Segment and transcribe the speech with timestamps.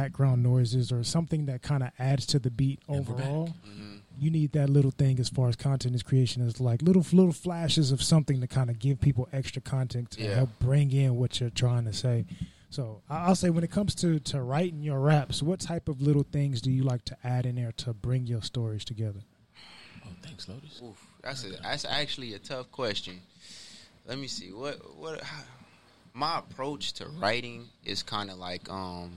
[0.00, 3.54] background noises or something that kind of adds to the beat overall.
[4.18, 7.32] You need that little thing as far as content is creation is like little little
[7.32, 10.34] flashes of something to kind of give people extra content to Yeah.
[10.36, 12.24] help bring in what you're trying to say.
[12.70, 16.00] So I- I'll say when it comes to to writing your raps, what type of
[16.02, 19.20] little things do you like to add in there to bring your stories together?
[20.04, 20.80] Oh, thanks, Lotus.
[20.82, 23.20] Oof, that's a that's actually a tough question.
[24.06, 25.42] Let me see what what how,
[26.14, 29.10] my approach to writing is kind of like um.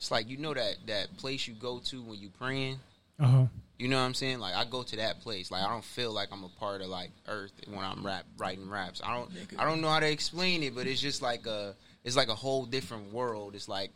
[0.00, 2.78] It's like you know that that place you go to when you praying.
[3.18, 3.46] Uh huh.
[3.78, 4.38] You know what I'm saying?
[4.38, 5.50] Like I go to that place.
[5.50, 8.68] Like I don't feel like I'm a part of like Earth when I'm rap writing
[8.70, 9.02] raps.
[9.04, 12.16] I don't I don't know how to explain it, but it's just like a it's
[12.16, 13.54] like a whole different world.
[13.54, 13.90] It's like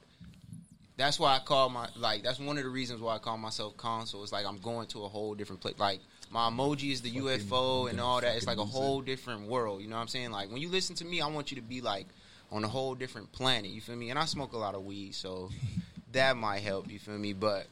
[0.99, 3.75] that's why I call my like that's one of the reasons why I call myself
[3.79, 4.23] console.
[4.23, 5.79] It's like I'm going to a whole different place.
[5.79, 6.01] Like
[6.31, 8.37] my emoji is the UFO and all that.
[8.37, 9.81] It's like a whole different world.
[9.81, 10.33] You know what I'm saying?
[10.33, 12.09] Like when you listen to me, I want you to be like
[12.53, 13.71] on a whole different planet.
[13.71, 14.11] You feel me?
[14.11, 15.51] And I smoke a lot of weed, so
[16.15, 16.91] that might help.
[16.91, 17.33] You feel me?
[17.33, 17.67] But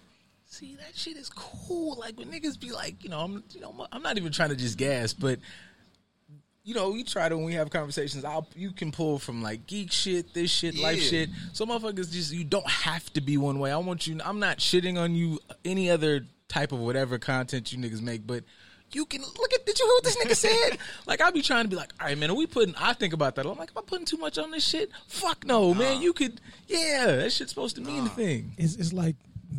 [0.52, 1.96] See, that shit is cool.
[1.98, 4.57] Like when niggas be like, you know, I'm, you know, I'm not even trying to
[4.57, 5.38] just gas, but
[6.63, 8.23] you know, we try to when we have conversations.
[8.23, 11.30] I'll you can pull from like geek shit, this shit, life shit.
[11.54, 13.73] So motherfuckers just you don't have to be one way.
[13.73, 14.20] I want you.
[14.23, 18.45] I'm not shitting on you any other type of whatever content you niggas make, but.
[18.95, 19.65] You can look at.
[19.66, 20.37] Did you hear what this nigga
[20.71, 20.79] said?
[21.07, 22.30] like I be trying to be like, all right, man.
[22.30, 22.74] Are we putting?
[22.76, 23.46] I think about that.
[23.46, 24.90] I'm like, am I putting too much on this shit?
[25.09, 26.02] Fuck no, man.
[26.02, 27.07] You could, yeah.
[27.16, 28.52] That shit's supposed to mean a thing.
[28.59, 29.16] It's, it's like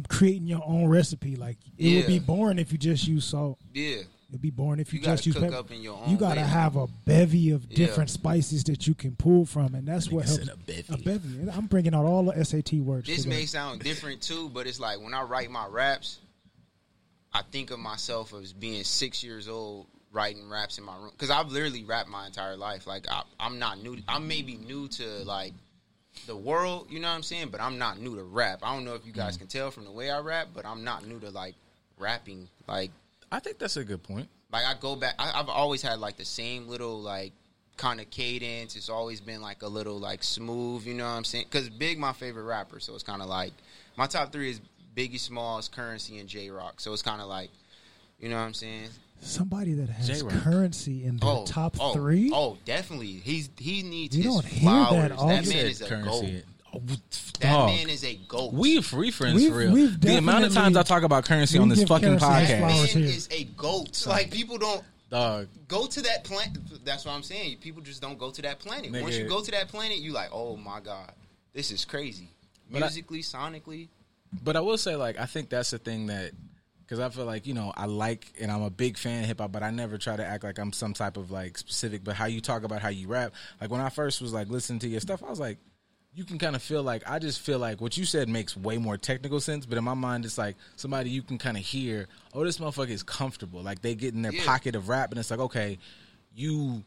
[0.09, 1.35] creating your own recipe.
[1.35, 3.57] Like it would be boring if you just use salt.
[3.73, 3.97] yeah.
[4.29, 5.53] It'd be boring if you, You just use pepper.
[5.53, 6.47] up in your own You gotta way.
[6.47, 7.77] have a bevy of Yeah.
[7.77, 10.47] different spices that you can pull from, and that's what helps.
[10.47, 10.85] a bevy.
[10.91, 11.49] A bevy.
[11.51, 13.05] I'm bringing out all the SAT words.
[13.05, 13.29] This today.
[13.35, 16.17] may sound different too, but it's like when I write my raps,
[17.33, 21.31] I think of myself as being six years old writing raps in my room because
[21.31, 22.85] I've literally rapped my entire life.
[22.85, 23.95] Like I, I'm not new.
[23.95, 25.53] To, I'm maybe new to like
[26.27, 27.49] the world, you know what I'm saying?
[27.49, 28.59] But I'm not new to rap.
[28.61, 29.39] I don't know if you guys mm.
[29.39, 31.55] can tell from the way I rap, but I'm not new to like
[31.97, 32.47] rapping.
[32.67, 32.91] Like
[33.31, 34.29] I think that's a good point.
[34.51, 35.15] like I go back.
[35.17, 37.33] I, I've always had like the same little like
[37.77, 38.75] kind of cadence.
[38.75, 40.85] It's always been like a little like smooth.
[40.85, 41.45] You know what I'm saying?
[41.49, 43.53] Because Big my favorite rapper, so it's kind of like
[43.97, 44.61] my top three is
[44.95, 46.79] Biggie Smalls, Currency, and Jay Rock.
[46.79, 47.49] So it's kind of like
[48.19, 48.89] you know what I'm saying?
[49.19, 50.33] Somebody that has Jay Rock.
[50.43, 52.29] currency in the oh, top oh, three.
[52.33, 53.07] Oh, definitely.
[53.23, 54.91] He's he needs You his don't hear flowers.
[55.01, 55.49] that That, often.
[55.49, 55.89] man is a goat.
[55.89, 56.43] currency.
[56.73, 56.81] Oh,
[57.39, 57.69] That dog.
[57.69, 58.51] man is a goat.
[58.53, 59.89] We free friends We've- for real.
[59.99, 62.59] the amount of times I talk about currency on this fucking currency his that podcast,
[62.59, 63.13] flowers man here.
[63.15, 64.05] is a goat.
[64.07, 65.47] Like people don't dog.
[65.67, 66.57] go to that planet.
[66.83, 67.57] That's what I'm saying.
[67.57, 68.91] People just don't go to that planet.
[68.91, 69.03] Nigga.
[69.03, 71.11] Once you go to that planet, you like, oh my god,
[71.53, 72.29] this is crazy.
[72.71, 73.87] But I- Musically, sonically,
[74.43, 76.31] But I will say, like, I think that's the thing that
[76.81, 79.39] because I feel like you know I like and I'm a big fan of hip
[79.39, 82.03] hop, but I never try to act like I'm some type of like specific.
[82.03, 84.79] But how you talk about how you rap, like when I first was like listening
[84.79, 85.57] to your stuff, I was like.
[86.15, 88.77] You can kind of feel like I just feel like what you said makes way
[88.77, 92.07] more technical sense, but in my mind, it's like somebody you can kind of hear.
[92.35, 93.63] Oh, this motherfucker is comfortable.
[93.63, 94.45] Like they get in their Yeah.
[94.45, 95.79] pocket of rap, and it's like, okay,
[96.35, 96.83] you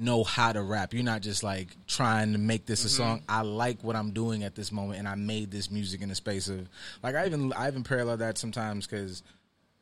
[0.00, 0.94] know how to rap.
[0.94, 2.96] You're not just like trying to make this a Mm-hmm.
[2.96, 3.22] song.
[3.28, 6.14] I like what I'm doing at this moment, and I made this music in the
[6.14, 6.68] space of
[7.02, 9.22] like I even I even parallel that sometimes because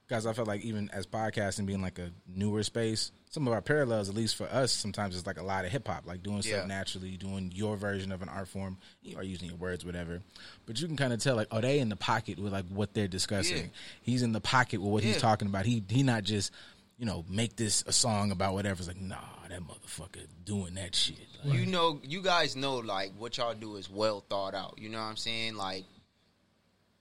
[0.08, 3.60] guys I felt like even as podcasting being like a newer space, some of our
[3.60, 6.38] parallels, at least for us, sometimes it's like a lot of hip hop, like doing
[6.38, 6.56] Yeah.
[6.56, 8.78] stuff naturally, doing your version of an art form.
[9.02, 10.20] You are using your words, whatever,
[10.66, 12.94] but you can kind of tell like, oh, they in the pocket with like what
[12.94, 13.56] they're discussing.
[13.56, 13.68] Yeah.
[14.02, 15.66] He's in the pocket with what he's talking about.
[15.66, 16.50] He he not just
[16.98, 18.78] you know make this a song about whatever.
[18.80, 19.16] It's like nah,
[19.48, 21.16] that motherfucker doing that shit.
[21.44, 24.74] Like, you know, you guys know like what y'all do is well thought out.
[24.78, 25.54] You know what I'm saying?
[25.54, 25.84] Like,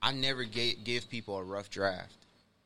[0.00, 2.14] I never ga- give people a rough draft.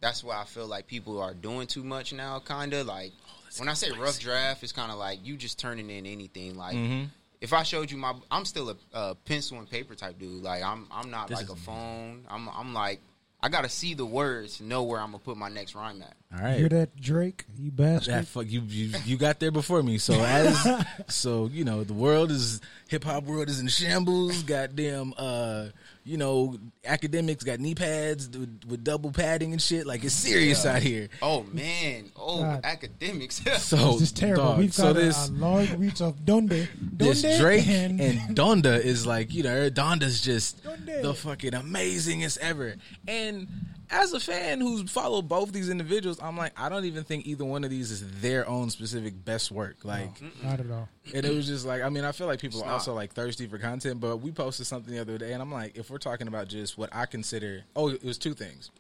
[0.00, 2.38] That's why I feel like people are doing too much now.
[2.41, 3.12] Kind of like
[3.59, 6.56] when I say rough draft, it's kind of like you just turning in anything.
[6.56, 6.76] Like.
[6.76, 7.04] Mm-hmm.
[7.41, 10.44] If I showed you my, I'm still a, a pencil and paper type dude.
[10.44, 12.25] Like I'm, I'm not This like a phone.
[12.31, 13.00] I'm, I'm like,
[13.42, 16.15] I gotta see the words to know where I'm gonna put my next rhyme at.
[16.34, 16.59] All You right.
[16.59, 17.44] hear that, Drake?
[17.59, 18.15] You bastard.
[18.15, 19.98] That fuck you, you you got there before me.
[19.98, 24.42] So as so you know the world is hip hop world is in shambles.
[24.42, 25.66] Goddamn, uh,
[26.04, 29.86] you know academics got knee pads with, with double padding and shit.
[29.86, 31.09] Like it's serious out here.
[31.21, 32.60] Oh man, oh God.
[32.65, 33.42] academics.
[33.59, 34.42] So this is terrible.
[34.45, 36.66] dog, We've so got a- this a, large reach of Donda.
[36.80, 41.03] this Donda Drake and, and Donda is like, you know, Donda's just Donda.
[41.03, 42.77] the fucking amazingest ever.
[43.06, 43.48] And
[43.92, 47.44] as a fan who's followed both these individuals, I'm like, I don't even think either
[47.44, 49.84] one of these is their own specific best work.
[49.84, 50.10] Like,
[50.42, 50.89] not at all.
[51.15, 52.74] and it was just like, I mean, I feel like people It's are not.
[52.74, 55.77] also like thirsty for content, but we posted something the other day, and I'm like,
[55.77, 58.71] if we're talking about just what I consider, oh, it was two things.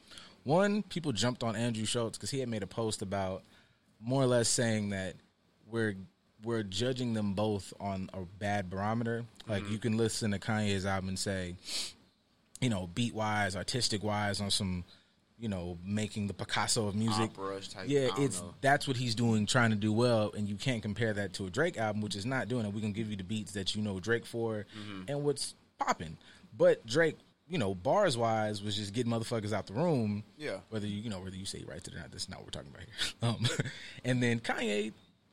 [0.44, 3.42] One, people jumped on Andrew Schulz because he had made a post about
[4.00, 5.14] more or less saying that
[5.70, 5.94] we're
[6.44, 9.24] we're judging them both on a bad barometer.
[9.46, 9.72] Like Mm-hmm.
[9.72, 11.54] you can listen to Kanye's album and say,
[12.60, 14.84] you know, beat wise, artistic wise, on some,
[15.42, 17.30] you know, making the Picasso of music.
[17.34, 18.54] Type, yeah, it's know.
[18.62, 21.50] that's what he's doing, trying to do well, and you can't compare that to a
[21.50, 22.72] Drake album, which is not doing it.
[22.72, 25.02] We can give you the beats that you know Drake for, Mm-hmm.
[25.08, 26.16] and what's popping.
[26.56, 27.16] But Drake,
[27.48, 30.22] you know, bars wise, was just getting motherfuckers out the room.
[30.38, 30.58] Yeah.
[30.70, 32.46] Whether you, you know, whether you say he writes it or not, that's not what
[32.46, 33.48] we're talking about here.
[33.60, 33.66] Um,
[34.04, 34.92] and then Kanye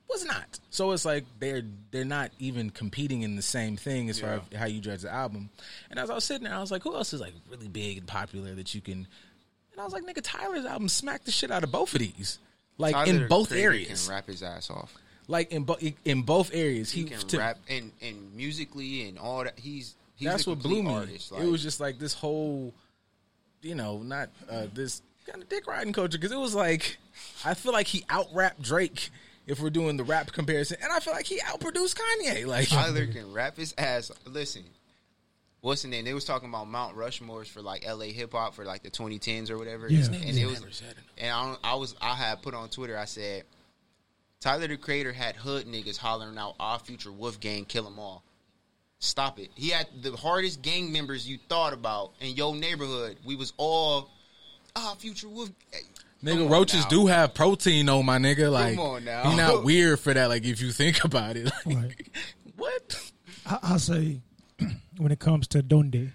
[0.09, 0.59] was not.
[0.71, 4.57] So it's like they're they're not even competing in the same thing as far as
[4.57, 5.51] how you judge the album.
[5.91, 7.99] And as I was sitting there, I was like, who else is like really big
[7.99, 9.07] and popular that you can?
[9.79, 12.39] And I was like, nigga, Tyler's album smacked the shit out of both of these,
[12.77, 14.07] like Tyler, in both areas.
[14.07, 14.93] can rap his ass off.
[15.29, 19.17] Like in both in both areas, He he, can to- rap and and musically and
[19.17, 19.57] all that.
[19.57, 20.93] He's he's that's what blew me.
[20.93, 21.31] Artist.
[21.31, 22.73] it was just like this whole,
[23.61, 26.97] you know, not uh, this kind of dick riding culture because it was like
[27.45, 29.11] I feel like he out rapped Drake
[29.47, 32.45] if we're doing the rap comparison, and I feel like he outproduced Kanye.
[32.45, 34.11] Like Tyler can rap his ass.
[34.25, 34.65] Listen,
[35.61, 36.05] what's the name?
[36.05, 38.11] They was talking about Mount Rushmores for like L.A.
[38.11, 39.87] hip hop for like the 2010s or whatever.
[39.89, 40.05] Yeah.
[40.05, 40.97] and it was, Never said it.
[41.23, 42.97] and I, I was, I had put on Twitter.
[42.97, 43.43] I said,
[44.39, 48.23] Tyler the Creator had hood niggas hollering out, "Our future Wolf Gang, kill them all."
[49.01, 49.49] Stop it.
[49.55, 53.17] He had the hardest gang members you thought about in your neighborhood.
[53.25, 54.09] We was all,
[54.75, 55.49] ah, future Wolf.
[55.71, 55.79] Hey,
[56.25, 56.89] come Nigga, roaches now.
[56.89, 58.51] do have protein on my nigga.
[58.51, 59.29] Like, on now.
[59.29, 60.27] he not weird for that.
[60.27, 62.09] Like, if you think about it, like, Right.
[62.57, 63.11] what?
[63.45, 64.19] I, I say
[64.99, 66.11] when it comes to donde,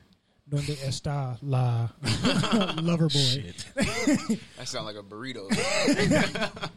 [0.46, 1.88] donde está la
[2.82, 3.52] lover boy.
[4.56, 5.48] That sound like a burrito.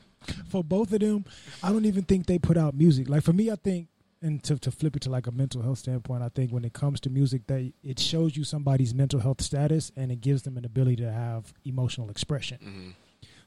[0.50, 1.26] For both of them,
[1.62, 3.10] I don't even think they put out music.
[3.10, 3.88] Like for me, I think,
[4.22, 6.74] and to, to flip it to like a mental health standpoint, I think when it
[6.74, 10.58] comes to music, that it shows you somebody's mental health status and it gives them
[10.58, 12.58] an ability to have emotional expression.
[12.62, 12.90] Mm-hmm.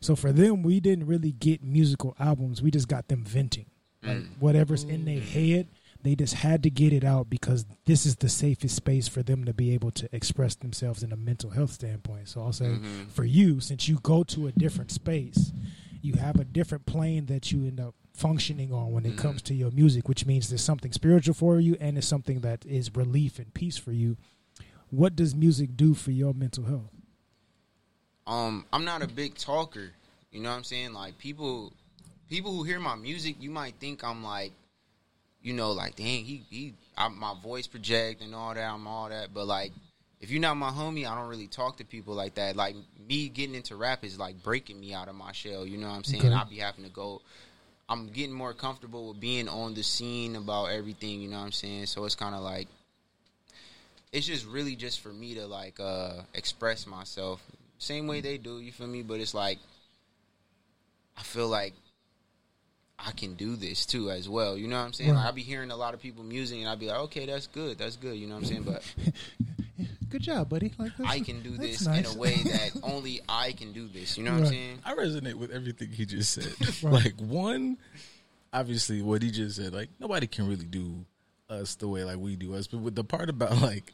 [0.01, 2.63] So for them, we didn't really get musical albums.
[2.63, 3.67] We just got them venting.
[4.03, 4.29] Like mm.
[4.39, 5.29] whatever's in their mm.
[5.29, 5.69] head,
[6.03, 9.45] they just had to get it out because this is the safest space for them
[9.45, 12.29] to be able to express themselves in a mental health standpoint.
[12.29, 12.79] So I'll say
[13.13, 15.53] for you, since you go to a different space,
[16.03, 19.55] you have a different plane that you end up functioning on when it comes to
[19.55, 23.39] your music, which means there's something spiritual for you and it's something that is relief
[23.39, 24.17] and peace for you.
[24.91, 26.91] What does music do for your mental health?
[28.27, 29.91] um I'm not a big talker.
[30.31, 30.93] You know what I'm saying?
[30.93, 31.73] Like people
[32.29, 34.53] people who hear my music, you might think I'm like
[35.43, 39.09] you know like dang, he he I, my voice project and all that, I'm all
[39.09, 39.73] that, but like
[40.21, 42.55] if you're not my homie, I don't really talk to people like that.
[42.55, 42.77] Like
[43.09, 45.97] me getting into rap is like breaking me out of my shell, you know what
[45.97, 46.27] I'm saying?
[46.27, 46.35] Okay.
[46.35, 47.23] I'll be having to go
[47.89, 51.53] I'm getting more comfortable with being on the scene about everything, you know what I'm
[51.53, 51.87] saying?
[51.87, 52.69] So it's kind of like
[54.13, 57.43] it's just really just for me to like uh express myself
[57.79, 59.59] same way they do you feel me but it's like
[61.17, 61.73] i feel like
[63.07, 65.29] i can do this too as well you know what i'm saying like Right.
[65.29, 67.79] i be hearing a lot of people music and I'll be like okay that's good
[67.79, 68.83] that's good you know what i'm saying but
[70.11, 70.73] Good job, buddy.
[70.77, 72.11] Like i can do this nice.
[72.11, 74.95] in a way that only i can do this you know what i'm saying I
[74.95, 76.53] resonate with everything he just said.
[76.83, 77.05] Right.
[77.05, 77.79] Like one,
[78.53, 79.73] obviously, what he just said.
[79.73, 81.05] Like nobody can really do
[81.49, 82.67] us the way like we do us.
[82.67, 83.93] But with the part about like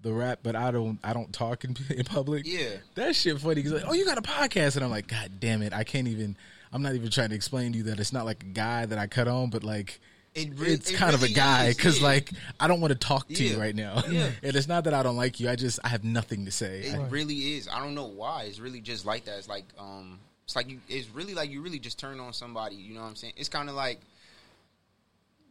[0.00, 2.46] the rap, but I don't, I don't talk in, in public.
[2.46, 2.68] Yeah.
[2.94, 3.62] that shit funny.
[3.62, 6.08] Cause like, oh, you got a podcast, and I'm like, God damn it, I can't
[6.08, 6.36] even.
[6.72, 8.98] I'm not even trying to explain to you that it's not like a guy that
[8.98, 10.00] I cut on, but like.
[10.34, 12.06] It re- it's it kind of a guy because yeah.
[12.06, 12.30] like
[12.60, 14.30] I don't want to talk to you right now, Yeah.
[14.42, 15.48] and it's not that I don't like you.
[15.48, 16.80] I just I have nothing to say.
[16.80, 17.66] It I- really is.
[17.66, 18.44] I don't know why.
[18.44, 19.38] It's really just like that.
[19.38, 22.76] It's like um it's like you it's really like you really just turn on somebody,
[22.76, 23.32] you know what I'm saying?
[23.36, 24.00] It's kind of like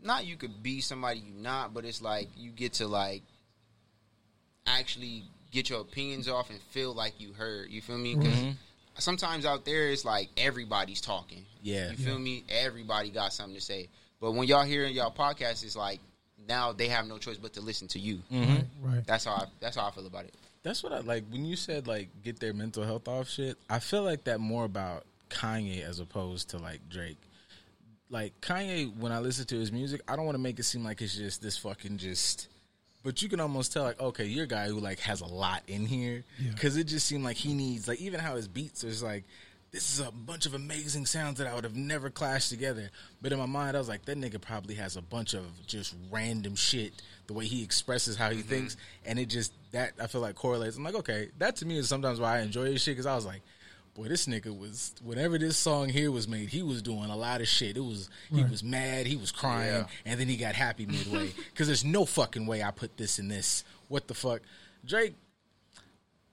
[0.03, 3.23] not you could be somebody you not, but it's like you get to like
[4.65, 7.69] actually get your opinions off and feel like you heard.
[7.71, 8.15] You feel me?
[8.15, 8.55] Cuz
[8.99, 11.45] sometimes out there it's like everybody's talking.
[11.61, 11.91] Yeah.
[11.91, 12.43] You feel me?
[12.49, 13.89] Everybody got something to say.
[14.19, 15.99] But when y'all hearing y'all podcast it's like
[16.47, 18.17] now they have no choice but to listen to you.
[18.31, 18.53] Mm-hmm.
[18.53, 19.07] Right, right.
[19.07, 20.35] That's how I that's how I feel about it.
[20.63, 23.57] That's what I like when you said like get their mental health off shit.
[23.69, 27.17] I feel like that more about Kanye as opposed to like Drake.
[28.09, 30.83] Like Kanye, when I listen to his music, I don't want to make it seem
[30.83, 32.47] like it's just this fucking just.
[33.07, 35.63] But you can almost tell like, okay, you're a guy who like has a lot
[35.67, 36.51] in here Yeah.
[36.51, 39.23] because it just seemed like he needs like even how his beats is like.
[39.71, 42.89] This is a bunch of amazing sounds that I would have never clashed together.
[43.21, 45.95] But in my mind, I was like, that nigga probably has a bunch of just
[46.11, 46.93] random shit.
[47.27, 48.49] The way he expresses how he mm-hmm.
[48.49, 50.75] thinks, and it just that I feel like correlates.
[50.75, 53.15] I'm like, okay, that to me is sometimes why I enjoy his shit because I
[53.15, 53.41] was like,
[53.97, 57.41] boy, this nigga was whenever this song here was made, he was doing a lot
[57.41, 57.75] of shit.
[57.75, 59.87] It was he was mad, he was crying, Yeah.
[60.05, 63.27] and then he got happy midway because there's no fucking way I put this in
[63.27, 63.63] this.
[63.89, 64.41] What the fuck,
[64.85, 65.15] Drake?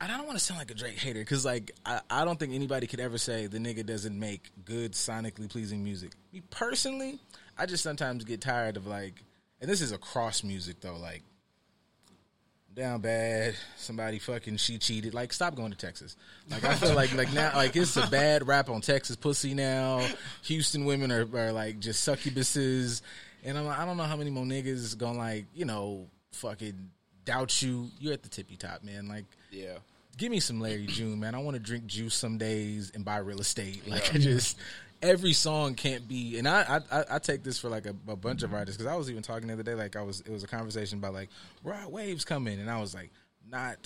[0.00, 2.38] And I don't want to sound like a Drake hater because, like, I, I don't
[2.38, 6.12] think anybody could ever say the nigga doesn't make good sonically pleasing music.
[6.32, 7.18] Me personally,
[7.56, 9.22] I just sometimes get tired of like,
[9.60, 11.22] and this is across music though, like
[12.74, 13.54] down bad.
[13.76, 15.14] Somebody fucking she cheated.
[15.14, 16.16] Like stop going to Texas.
[16.50, 20.06] Like I feel like like now like it's a bad rap on Texas pussy now.
[20.44, 23.02] Houston women are, are like just succubuses,
[23.44, 26.90] and I'm like, I don't know how many more niggas gonna like you know fucking
[27.24, 27.88] doubt you.
[27.98, 29.08] You're at the tippy top, man.
[29.08, 29.78] Like Yeah.
[30.18, 31.34] give me some Larry June, man.
[31.34, 33.88] I want to drink juice some days and buy real estate.
[33.88, 34.14] Like Yeah.
[34.14, 34.58] I just
[35.04, 36.38] every song can't be.
[36.38, 38.92] And I I, I- I take this for like a, a bunch of artists because
[38.92, 39.74] I was even talking the other day.
[39.74, 41.28] Like I was, it was a conversation about like
[41.62, 43.10] Rod Waves coming, and I was like,
[43.50, 43.76] not.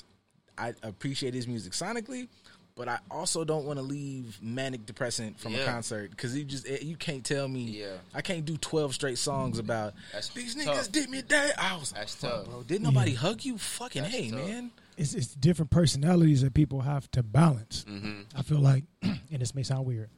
[0.56, 2.28] I appreciate his music sonically.
[2.74, 6.68] But I also don't want to leave manic depressant from a concert because you just
[6.68, 7.96] eh, you can't tell me Yeah.
[8.14, 10.76] I can't do twelve straight songs about That's these tough.
[10.76, 11.52] niggas did me dirty.
[11.58, 12.44] I was like, That's tough.
[12.46, 12.62] bro.
[12.62, 13.58] Did nobody hug you?
[13.58, 14.46] Fucking That's hey, tough.
[14.46, 14.70] man.
[14.96, 17.84] It's, it's different personalities that people have to balance.
[17.88, 18.20] Mm-hmm.
[18.36, 20.08] I feel like, and this may sound weird,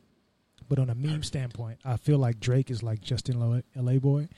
[0.70, 4.28] but on a meme standpoint, I feel like Drake is like Justin Lo- LaBoy,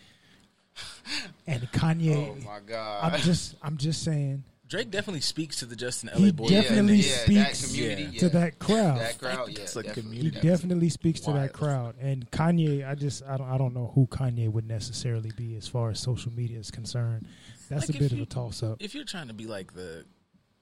[1.46, 2.30] and Kanye.
[2.30, 3.12] Oh my god.
[3.12, 6.48] I'm just, I'm just saying Drake definitely speaks to the Justin He LaBoy.
[6.48, 8.20] definitely yeah, speaks that community, Yeah.
[8.20, 8.98] to that crowd.
[9.00, 10.16] That crowd, yeah, It's like definitely.
[10.18, 11.94] he definitely speaks to that crowd.
[12.00, 15.68] And Kanye, I just, I don't, I don't know who Kanye would necessarily be as
[15.68, 17.28] far as social media is concerned.
[17.68, 18.78] That's Like, a if bit of a toss up.
[18.82, 20.06] If you're trying to be like the,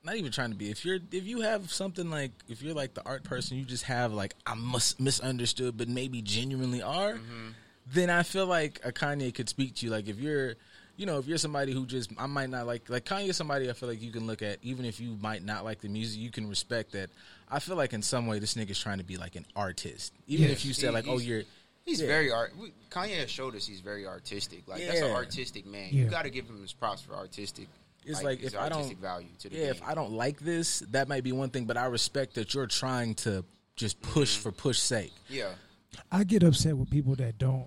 [0.05, 0.71] not even trying to be.
[0.71, 3.85] If you're, if you have something like, if you're like the art person, you just
[3.85, 7.15] have like I must misunderstood, but maybe genuinely are.
[7.15, 7.49] Mm-hmm.
[7.93, 9.93] Then I feel like a Kanye could speak to you.
[9.93, 10.55] Like if you're,
[10.97, 13.69] you know, if you're somebody who just I might not like, like Kanye, is somebody
[13.69, 16.21] I feel like you can look at, even if you might not like the music,
[16.21, 17.11] you can respect that.
[17.51, 20.49] I feel like in some way this nigga's trying to be like an artist, even
[20.49, 20.59] Yes.
[20.59, 21.43] if you say He- like, oh, you're.
[21.85, 22.07] He's Yeah.
[22.09, 22.53] very art.
[22.91, 24.69] Kanye has showed us he's very artistic.
[24.69, 25.89] Like that's an artistic man.
[25.91, 26.05] Yeah.
[26.05, 27.69] You got to give him his props for artistic.
[28.05, 29.83] It's like, his if I don't- value to the Yeah, if.
[29.83, 33.15] I don't like this, that might be one thing, but I respect that you're trying
[33.17, 33.45] to
[33.77, 34.43] just push Mm-hmm.
[34.43, 35.13] for push sake.
[35.29, 35.51] yeah,
[36.11, 37.67] I get upset with people that don't.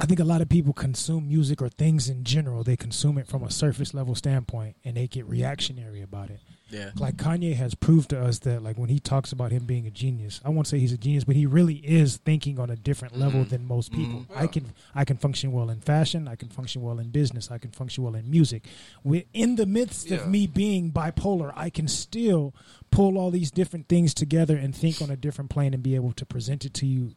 [0.00, 2.62] I think a lot of people consume music or things in general.
[2.62, 6.38] They consume it from a surface level standpoint, and they get reactionary about it.
[6.70, 6.90] Yeah.
[6.96, 9.90] Like Kanye has proved to us that, like when he talks about him being a
[9.90, 13.18] genius, I won't say he's a genius, but he really is thinking on a different
[13.18, 14.26] level than most people.
[14.30, 14.36] Mhm.
[14.36, 16.28] I can I can function well in fashion.
[16.28, 17.50] I can function well in business.
[17.50, 18.66] I can function well in music.
[19.02, 20.18] We're in the midst Yeah.
[20.18, 22.54] of me being bipolar, I can still
[22.90, 26.12] pull all these different things together and think on a different plane and be able
[26.12, 27.14] to present it to you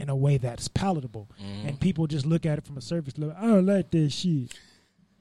[0.00, 1.28] in a way that's palatable.
[1.64, 3.36] And people just look at it from a surface level.
[3.38, 4.52] I don't like that shit.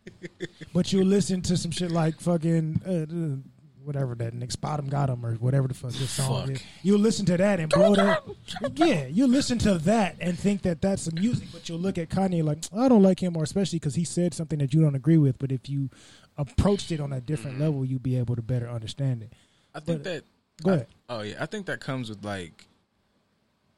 [0.74, 3.50] but you'll listen to some shit like fucking uh, uh,
[3.84, 6.56] whatever that Nick Spottum got him or whatever the fuck this song Fuck.
[6.56, 6.64] is.
[6.82, 8.24] You'll listen to that and blow that.
[8.76, 12.10] Yeah, you'll listen to that and think that that's some music, but you'll look at
[12.10, 14.96] Kanye like I don't like him, or especially because he said something that you don't
[14.96, 15.38] agree with.
[15.38, 15.90] But if you
[16.38, 19.34] approached it on a different level, you'd be able to better understand it.
[19.76, 20.24] I think But- that.
[20.64, 20.88] Go ahead.
[21.08, 22.68] Oh yeah, I think that comes with like,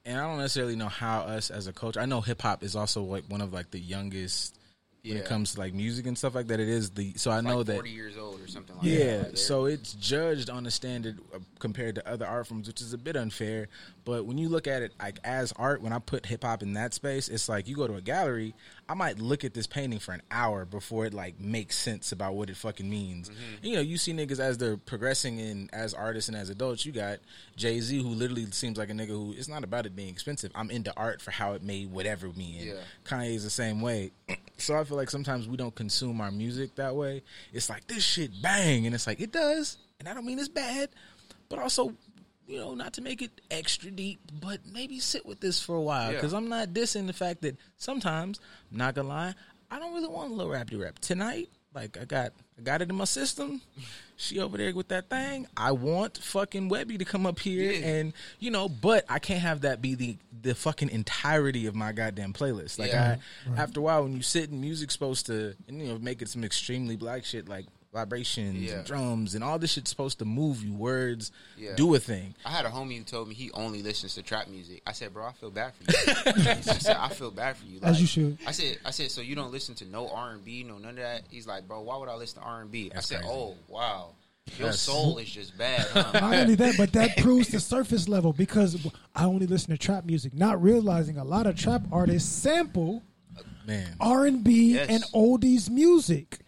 [0.05, 1.99] and I don't necessarily know how us as a culture.
[1.99, 4.57] I know hip hop is also like one of like the youngest
[5.03, 6.59] when it comes to like music and stuff like that.
[6.59, 9.17] It is the so I Like know that 40 years old or something like Yeah,
[9.17, 9.27] that.
[9.29, 12.93] Like, so it's judged on a standard uh, compared to other art forms, which is
[12.93, 13.67] a bit unfair.
[14.03, 16.73] But when you look at it like as art, when I put hip hop in
[16.73, 18.53] that space, it's like you go to a gallery,
[18.89, 22.33] I might look at this painting for an hour before it like makes sense about
[22.33, 23.29] what it fucking means.
[23.29, 23.65] Mm-hmm.
[23.65, 26.85] You know, you see niggas as they're progressing in as artists and as adults.
[26.85, 27.19] You got
[27.55, 30.51] Jay Z, who literally seems like a nigga who it's not about it being expensive.
[30.55, 32.57] I'm into art for how it made whatever me.
[32.59, 32.73] And Yeah.
[33.05, 34.11] Kanye is the same way.
[34.57, 37.23] So I feel like sometimes we don't consume our music that way.
[37.51, 40.49] It's like this shit bang, and it's like it does, and I don't mean it's
[40.49, 40.89] bad,
[41.49, 41.93] but also,
[42.51, 45.81] you know, not to make it extra deep, but maybe sit with this for a
[45.81, 46.17] while Yeah.
[46.17, 48.39] because I'm not dissing the fact that sometimes,
[48.71, 49.35] I'm not gonna lie,
[49.69, 51.49] I don't really want a little rapidy rap tonight.
[51.73, 53.61] Like I got, I got it in my system.
[54.17, 55.47] She over there with that thing.
[55.57, 57.87] I want fucking Webby to come up here Yeah.
[57.87, 61.91] and you know, but I can't have that be the the fucking entirety of my
[61.91, 62.77] goddamn playlist.
[62.77, 63.15] Like Yeah.
[63.49, 66.21] I, after a while, when you sit and music's supposed to, and, you know, make
[66.21, 68.75] it some extremely black shit like vibrations Yeah.
[68.77, 70.73] and drums and all this shit's supposed to move you.
[70.73, 71.75] Words Yeah.
[71.75, 72.35] do a thing.
[72.45, 74.81] I had a homie who told me he only listens to trap music.
[74.87, 76.43] I said, bro, I feel bad for you.
[76.47, 77.79] I said, I feel bad for you.
[77.83, 78.37] As you should.
[78.47, 80.91] I said, I said, so you don't listen to no R and B, no none
[80.91, 81.23] of that.
[81.29, 82.89] He's like, bro, why would I listen to R and B?
[82.91, 83.33] I That's said, crazy.
[83.33, 84.11] oh wow,
[84.57, 85.81] your That's- soul is just bad.
[85.91, 86.11] Huh?
[86.21, 88.77] Not only that, but that proves the surface level because
[89.13, 93.03] I only listen to trap music, not realizing a lot of trap artists sample
[93.67, 93.95] Man.
[93.99, 94.89] R and B Yes.
[94.89, 96.39] and oldies music.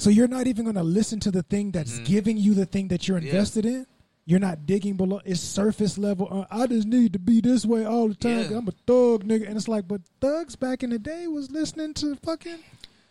[0.00, 2.04] So you're not even going to listen to the thing that's Mm-hmm.
[2.04, 3.86] giving you the thing that you're invested in.
[4.24, 5.20] You're not digging below.
[5.24, 6.28] It's surface level.
[6.30, 8.50] Uh, I just need to be this way all the time.
[8.50, 8.58] Yeah.
[8.58, 11.94] I'm a thug nigga, and it's like, but thugs back in the day was listening
[11.94, 12.58] to fucking.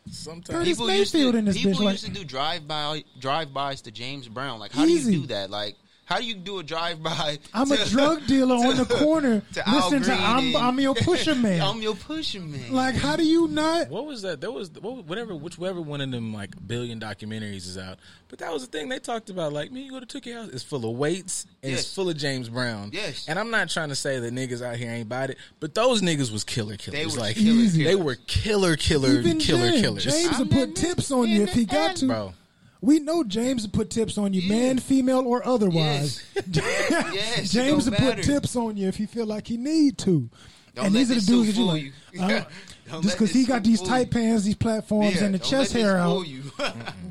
[0.09, 3.03] Sometimes Curtis people used to, in this people bitch, like- used to do drive by
[3.19, 4.59] drive bys to James Brown.
[4.59, 5.49] Like, how do you do that?
[5.51, 5.75] Like,
[6.09, 7.37] How do you do a drive by?
[7.53, 10.95] I'm a drug dealer on the corner to Al listening to Green I'm, I'm your
[10.95, 11.61] pusher man.
[11.61, 12.73] I'm your pusher man.
[12.73, 13.89] like, how do you not?
[13.89, 14.41] What was that?
[14.41, 17.99] That was what, whatever, whichever one of them like billion documentaries is out.
[18.27, 19.53] But that was the thing they talked about.
[19.53, 21.81] Like, me, you go to Tookie House, it's full of weights and Yes.
[21.81, 22.89] it's full of James Brown.
[22.91, 23.27] Yes.
[23.27, 26.01] And I'm not trying to say that niggas out here ain't about it, but those
[26.01, 26.99] niggas was killer killers.
[26.99, 27.83] They were like killer Easy.
[27.83, 28.05] they killers.
[28.05, 30.03] were killer killer Even killer James, killers.
[30.05, 32.07] James will I'm put tips on you if he got to.
[32.07, 32.33] Bro.
[32.81, 34.55] We know James will put tips on you, Yeah.
[34.55, 36.23] man, female, or otherwise.
[36.51, 40.29] Yes, it James will put tips on you if he feel like he need to.
[40.75, 41.83] Don't and these are the dudes that you like.
[42.13, 42.21] you.
[42.21, 42.43] uh,
[43.01, 46.25] just because he got these tight pants, these platforms, Yeah, and the chest hair out,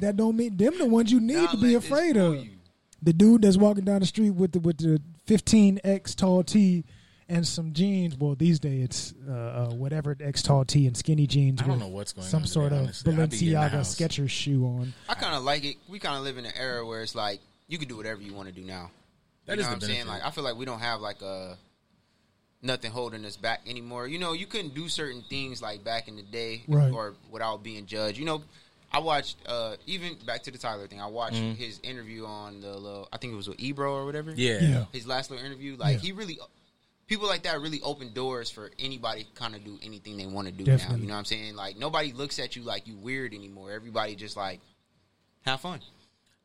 [0.00, 2.36] that don't mean them the ones you need Don't to be afraid of.
[2.36, 2.50] you.
[3.02, 6.84] The dude that's walking down the street with the with the 15x tall tee
[7.28, 8.16] and some jeans.
[8.16, 11.60] Well, these days it's uh, uh, whatever X tall tee and skinny jeans.
[11.60, 13.06] I don't with know what's going some on, to be sort of honest.
[13.06, 13.80] I be in the Balenciaga.
[13.80, 14.94] Skechers shoe on.
[15.08, 15.76] I kind of like it.
[15.88, 18.32] We kind of live in an era where it's like you can do whatever you
[18.34, 18.90] want to do now.
[19.46, 19.98] That you is know the what I'm saying?
[20.06, 20.08] benefit.
[20.24, 21.56] Like I feel like we don't have like a
[22.62, 24.08] nothing holding us back anymore.
[24.08, 26.92] You know, you couldn't do certain things like back in the day, Right.
[26.92, 28.18] or without being judged.
[28.18, 28.42] You know,
[28.92, 31.00] I watched uh even back to the Tyler thing.
[31.00, 34.32] I watched his interview on the little, I think it was with Ebro or whatever.
[34.34, 34.58] Yeah.
[34.60, 34.84] Yeah.
[34.92, 35.76] his last little interview.
[35.76, 36.00] Like Yeah.
[36.00, 36.38] he really.
[37.08, 40.46] People like that really open doors for anybody to kind of do anything they want
[40.46, 40.96] to do Definitely.
[40.98, 41.02] now.
[41.02, 41.56] You know what I'm saying?
[41.56, 43.72] Like nobody looks at you like you weird anymore.
[43.72, 44.60] Everybody just like
[45.42, 45.80] have fun.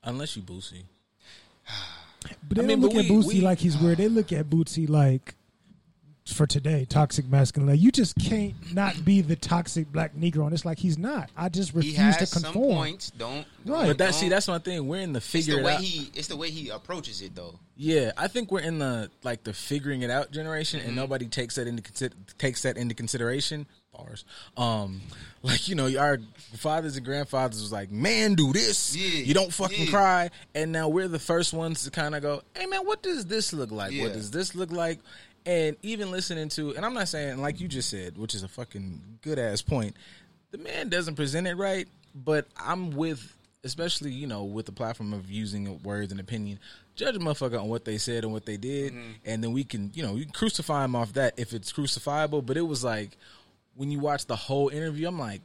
[0.04, 0.84] Unless you Boosie.
[2.48, 3.98] But they I mean, don't look but at we- Boosie we- like he's weird.
[3.98, 5.36] They look at Boosie like
[6.26, 7.70] for today, toxic masculine.
[7.72, 11.30] Like, you just can't not be the toxic black Negro, and it's like he's not.
[11.36, 12.76] I just He refuse has to some conform.
[12.76, 13.12] points.
[13.12, 13.88] Don't Right.
[13.88, 14.88] But that don't- see, that's my thing.
[14.88, 15.82] We're in the it's figure the it way out.
[15.82, 16.12] he.
[16.16, 17.60] It's the way he approaches it though.
[17.76, 20.88] Yeah, I think we're in the like the figuring it out generation, Mm-hmm.
[20.90, 23.66] and nobody takes that into consi- takes that into consideration.
[23.94, 24.26] Bars,
[24.58, 25.02] um,
[25.44, 26.18] like you know, our
[26.56, 29.92] fathers and grandfathers was like, "Man, do this, Yeah, you don't fucking yeah.
[29.92, 33.26] cry," and now we're the first ones to kind of go, "Hey, man, what does
[33.28, 33.92] this look like?
[33.92, 34.04] Yeah.
[34.06, 34.98] What does this look like?"
[35.46, 38.48] And even listening to, and I'm not saying like you just said, which is a
[38.48, 39.96] fucking good ass point.
[40.52, 43.36] The man doesn't present it right, but I'm with
[43.66, 46.60] especially you know with the platform of using words and opinion
[46.96, 48.94] judge a motherfucker on what they said and what they did
[49.26, 52.46] and then we can you know you can crucify him off that if it's crucifiable
[52.46, 53.16] but it was like
[53.76, 55.40] when you watch the whole interview i'm like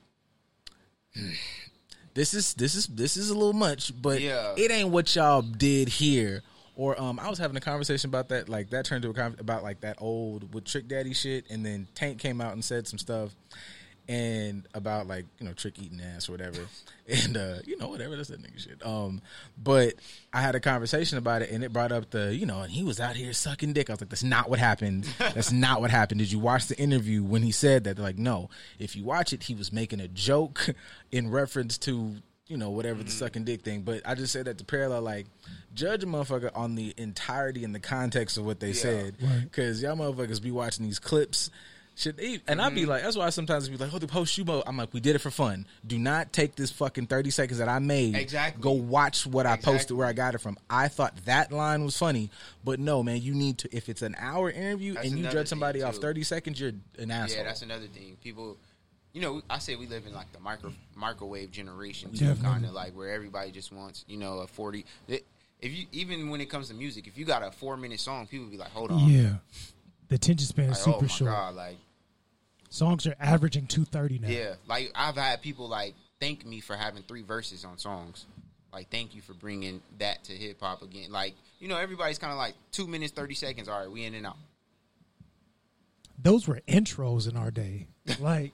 [1.17, 1.31] hmm,
[2.15, 4.53] this is this is this is a little much but Yeah.
[4.57, 6.43] it ain't what y'all did here
[6.79, 9.37] or um, I was having a conversation about that, like that turned to a con-
[9.41, 12.87] about like that old with Trick Daddy shit, and then Tank came out and said
[12.87, 13.35] some stuff,
[14.09, 16.61] and about like you know Trick eating ass or whatever,
[17.09, 18.87] and uh, you know whatever that's that nigga shit.
[18.87, 19.21] Um,
[19.61, 19.95] but
[20.33, 22.85] I had a conversation about it, and it brought up the you know, and he
[22.85, 23.91] was out here sucking dick.
[23.91, 25.09] I was like, that's not what happened.
[25.19, 26.21] That's not what happened.
[26.21, 27.97] Did you watch the interview when he said that?
[27.97, 28.51] They're like, no.
[28.79, 30.69] If you watch it, he was making a joke
[31.11, 32.17] in reference to
[32.49, 33.83] you know whatever the sucking dick thing.
[33.83, 35.27] But I just said that to parallel like
[35.75, 39.43] judge a motherfucker on the entirety and the context of what they said, Right.
[39.45, 41.51] because y'all motherfuckers be watching these clips.
[41.95, 42.91] Should they, and I'd be Mm-hmm.
[42.91, 44.63] like, that's why I sometimes be like, oh, the post you mode.
[44.69, 45.67] I'm like, we did it for fun.
[45.85, 48.15] Do not take this fucking 30 seconds that I made.
[48.15, 48.63] Exactly.
[48.63, 50.57] Go watch what I posted, where I got it from.
[50.71, 52.31] I thought that line was funny,
[52.65, 55.49] but no, man, you need to, if it's an hour interview That's and you judge
[55.49, 57.39] somebody off 30 seconds, you're an asshole.
[57.39, 58.17] Yeah, that's another thing.
[58.23, 58.59] People,
[59.19, 62.73] you know, I say we live in like the micro microwave generation, too, kind of
[62.73, 64.85] like where everybody just wants, you know, a forty.
[65.09, 68.29] If you even when it comes to music, if you got a four minute song,
[68.29, 69.35] people be like, "Hold on, Yeah,
[70.07, 71.31] the attention span is like, super oh my short.
[71.33, 71.77] god, like
[72.71, 74.29] Songs are averaging two thirty now.
[74.29, 78.25] yeah." Like I've had people like thank me for having three verses on songs.
[78.73, 81.11] Like, thank you for bringing that to hip hop again.
[81.11, 83.69] Like, you know, everybody's kind of like two minutes, thirty seconds.
[83.69, 84.37] All right, we in and out.
[86.23, 87.89] Those were intros in our day.
[88.21, 88.53] Like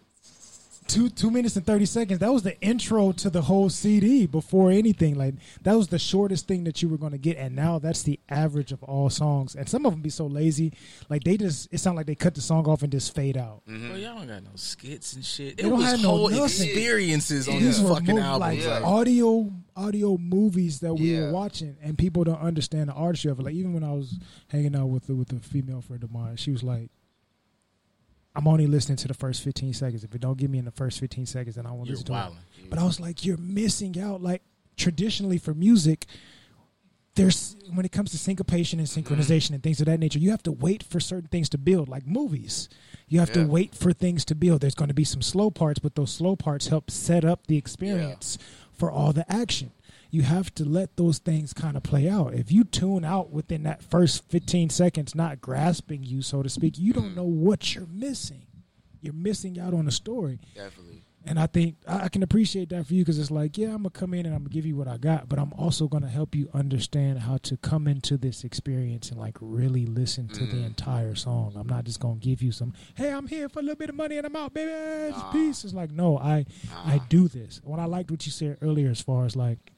[0.87, 2.21] two two minutes and thirty seconds.
[2.21, 5.15] That was the intro to the whole CD before anything.
[5.17, 8.03] Like that was the shortest thing that you were going to get, and now that's
[8.03, 9.55] the average of all songs.
[9.55, 10.73] And some of them be so lazy,
[11.09, 13.63] like they just it sounds like they cut the song off and just fade out.
[13.69, 13.89] Mm-hmm.
[13.89, 15.57] Bro, y'all don't got no skits and shit.
[15.57, 16.45] They It don't was have no whole nothing.
[16.69, 18.41] experiences on These these fucking mo- albums.
[18.67, 18.87] like Yeah.
[18.87, 23.43] audio audio movies that we were watching, and people don't understand the artistry of it.
[23.43, 24.19] Like even when I was
[24.49, 26.91] hanging out with the, with a female friend of mine, she was like.
[28.37, 30.03] I'm only listening to the first 15 seconds.
[30.03, 32.07] If it don't get me in the first 15 seconds, then I won't You're listen
[32.07, 32.69] to it.
[32.69, 34.23] But I was like, you're missing out.
[34.23, 34.43] Like
[34.77, 36.07] traditionally for music,
[37.15, 39.15] there's when it comes to syncopation and mm-hmm.
[39.15, 41.89] synchronization and things of that nature, you have to wait for certain things to build,
[41.89, 42.69] like movies.
[43.07, 44.63] You have to wait for things to build.
[44.63, 47.57] There's going to be some slow parts, but those slow parts help set up the
[47.57, 48.39] experience
[48.73, 49.71] for all the action.
[50.15, 52.35] You have to let those things kind of play out.
[52.35, 56.79] If you tune out within that first 15 seconds, not grasping you, so to speak,
[56.79, 58.47] you don't know what you're missing.
[59.01, 60.39] You're missing out on the story.
[60.55, 61.03] Definitely.
[61.27, 63.91] And I think I can appreciate that for you because it's like, yeah, I'm gonna
[63.91, 66.35] come in and I'm gonna give you what I got, but I'm also gonna help
[66.35, 70.67] you understand how to come into this experience and like really listen to the Mhm.
[70.67, 71.55] entire song.
[71.57, 73.97] I'm not just gonna give you some, hey, I'm here for a little bit of
[73.97, 74.71] money and I'm out, baby.
[75.11, 75.33] Nah.
[75.33, 75.65] Peace.
[75.65, 77.61] It's like, no, I I do this.
[77.65, 79.73] What I liked what you said earlier, as far as like,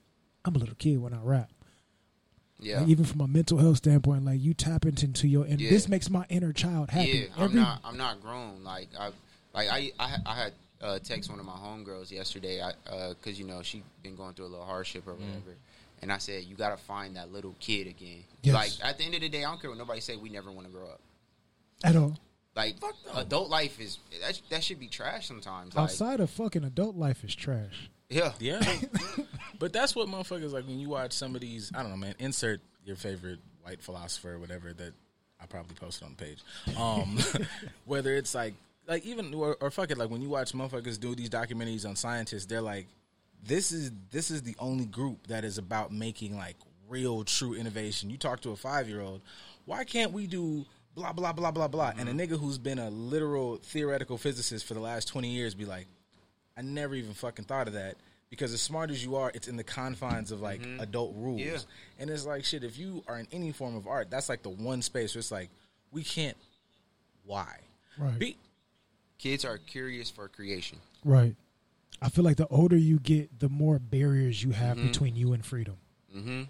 [0.47, 1.51] I'm a little kid when I rap.
[2.59, 2.81] Yeah.
[2.81, 5.71] Like, even from a mental health standpoint, like you tap into, into your and Yeah.
[5.71, 7.09] this makes my inner child happy.
[7.11, 7.81] Yeah, I'm Every not.
[7.85, 8.65] I'm not grown.
[8.65, 9.11] Like I,
[9.53, 12.63] like I, I, I had uh, text one of my homegirls yesterday.
[12.63, 15.57] I, uh, cause you know she been going through a little hardship or whatever.
[16.03, 18.25] And I said, you gotta find that little kid again.
[18.43, 18.55] Yes.
[18.55, 20.17] Like at the end of the day, I don't care what nobody say.
[20.17, 21.01] We never want to grow up.
[21.85, 22.17] at all.
[22.55, 23.21] Like Fuck no.
[23.21, 25.75] adult life is that, that should be trash sometimes.
[25.75, 27.91] Like, Outside of fucking adult life is trash.
[28.09, 28.63] Yeah, Yeah.
[29.59, 32.15] but that's what motherfuckers like when you watch some of these, I don't know, man,
[32.19, 34.93] insert your favorite white philosopher or whatever that
[35.41, 36.43] I probably posted on the page.
[36.79, 37.19] Um
[37.85, 38.55] whether it's like
[38.87, 41.97] like even or, or fuck it, like when you watch motherfuckers do these documentaries on
[41.97, 42.87] scientists, they're like,
[43.43, 46.57] This is this is the only group that is about making like
[46.89, 48.11] real true innovation.
[48.11, 49.23] You talk to a five year old,
[49.65, 50.65] why can't we do
[50.95, 51.93] blah blah blah blah blah?
[51.99, 55.65] And a nigga who's been a literal theoretical physicist for the last twenty years be
[55.65, 55.89] like,
[56.57, 57.97] I never even fucking thought of that
[58.31, 61.41] because as smart as you are, it's in the confines of like adult rules.
[61.41, 61.59] Yeah.
[61.99, 62.65] And it's like shit.
[62.65, 65.31] If you are in any form of art, that's like the one space where it's
[65.31, 65.51] like
[65.93, 66.37] we can't.
[67.25, 67.59] Why?
[67.99, 68.19] Right.
[68.19, 68.37] Be,
[69.19, 70.79] kids are curious for creation.
[71.05, 71.35] Right.
[72.03, 74.87] I feel like the older you get, the more barriers you have Mm-hmm.
[74.89, 75.77] between you and freedom.
[76.15, 76.43] Mm-hmm.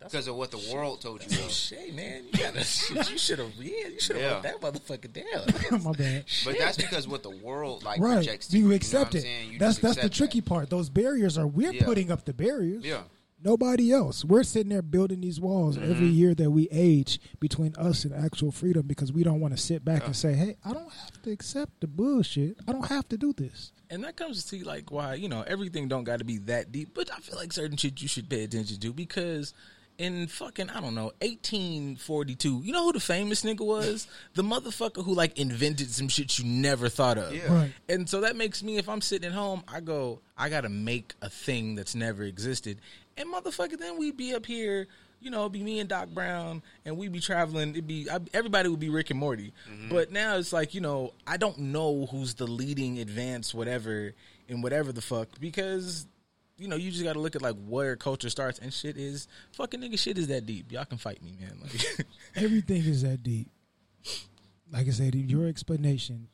[0.00, 1.38] Because of what the world told you.
[1.42, 2.62] oh, shit, man, you gotta.
[2.64, 3.50] shit, you should have.
[3.58, 4.34] Yeah, you should have Yeah.
[4.34, 5.82] wrote that motherfucker down.
[5.84, 6.24] My bad.
[6.44, 8.12] But that's because what the world like Right.
[8.14, 8.74] projects to You you.
[8.74, 9.22] accept know it.
[9.24, 9.52] what I'm saying?
[9.52, 10.48] You that's just that's the tricky that.
[10.48, 10.70] part.
[10.70, 11.84] Those barriers are we're Yeah.
[11.84, 12.84] putting up the barriers.
[12.84, 13.02] Yeah.
[13.42, 14.24] Nobody else.
[14.24, 15.90] We're sitting there building these walls Mm-hmm.
[15.90, 19.62] every year that we age between us and actual freedom because we don't want to
[19.62, 22.56] sit back and say, "Hey, I don't have to accept the bullshit.
[22.66, 25.88] I don't have to do this." and that comes to like why you know everything
[25.88, 26.90] don't got to be that deep.
[26.94, 29.52] But I feel like certain shit you should pay attention to because.
[29.98, 32.62] In fucking, I don't know, 1842.
[32.62, 34.06] You know who the famous nigga was?
[34.34, 37.34] the motherfucker who like invented some shit you never thought of.
[37.34, 37.52] Yeah.
[37.52, 37.72] Right.
[37.88, 41.14] And so that makes me, if I'm sitting at home, I go, I gotta make
[41.20, 42.80] a thing that's never existed.
[43.16, 44.86] And motherfucker, then we'd be up here,
[45.20, 47.70] you know, it'd be me and Doc Brown, and we'd be traveling.
[47.70, 49.52] It'd be I, everybody would be Rick and Morty.
[49.70, 49.88] Mm-hmm.
[49.88, 54.14] But now it's like, you know, I don't know who's the leading advance, whatever,
[54.48, 56.06] in whatever the fuck, because.
[56.58, 59.28] You know, you just got to look at like where culture starts, and shit is
[59.52, 59.98] fucking nigga.
[59.98, 60.72] Shit is that deep.
[60.72, 61.58] Y'all can fight me, man.
[61.62, 63.48] Like, Everything is that deep.
[64.72, 66.28] Like I said, in your explanation,